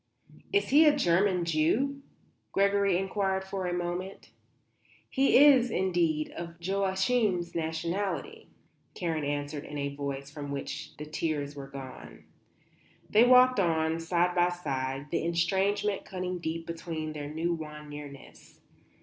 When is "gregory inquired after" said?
2.53-3.67